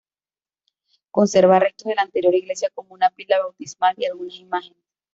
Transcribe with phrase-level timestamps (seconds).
[1.11, 4.83] Conserva restos de la anterior iglesia como una pila bautismal y algunas imágenes.